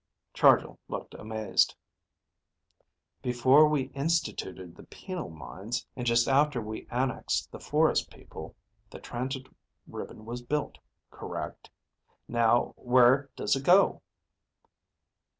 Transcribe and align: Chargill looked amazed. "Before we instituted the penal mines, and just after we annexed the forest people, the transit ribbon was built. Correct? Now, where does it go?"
Chargill 0.33 0.79
looked 0.87 1.13
amazed. 1.13 1.75
"Before 3.21 3.69
we 3.69 3.91
instituted 3.93 4.73
the 4.75 4.85
penal 4.85 5.29
mines, 5.29 5.85
and 5.95 6.07
just 6.07 6.27
after 6.27 6.59
we 6.59 6.87
annexed 6.89 7.51
the 7.51 7.59
forest 7.59 8.09
people, 8.09 8.55
the 8.89 8.97
transit 8.97 9.45
ribbon 9.85 10.25
was 10.25 10.41
built. 10.41 10.79
Correct? 11.11 11.69
Now, 12.27 12.73
where 12.77 13.29
does 13.35 13.55
it 13.55 13.63
go?" 13.63 14.01